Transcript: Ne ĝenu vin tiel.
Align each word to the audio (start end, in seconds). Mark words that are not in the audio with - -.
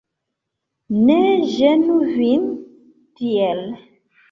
Ne 1.09 1.17
ĝenu 1.51 1.99
vin 2.15 2.49
tiel. 3.21 3.65